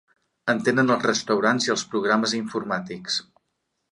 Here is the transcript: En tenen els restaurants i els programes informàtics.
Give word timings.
En 0.53 0.61
tenen 0.67 0.87
els 0.93 1.03
restaurants 1.07 1.69
i 1.69 1.73
els 1.75 1.85
programes 1.93 2.35
informàtics. 2.39 3.21